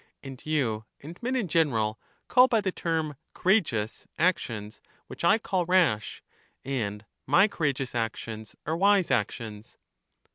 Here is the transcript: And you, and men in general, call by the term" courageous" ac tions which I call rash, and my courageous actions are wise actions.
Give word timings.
And 0.23 0.43
you, 0.43 0.85
and 1.01 1.21
men 1.21 1.35
in 1.35 1.47
general, 1.47 1.99
call 2.27 2.47
by 2.47 2.59
the 2.59 2.71
term" 2.71 3.17
courageous" 3.35 4.07
ac 4.17 4.33
tions 4.37 4.81
which 5.05 5.23
I 5.23 5.37
call 5.37 5.63
rash, 5.67 6.23
and 6.65 7.05
my 7.27 7.47
courageous 7.47 7.93
actions 7.93 8.55
are 8.65 8.75
wise 8.75 9.11
actions. 9.11 9.77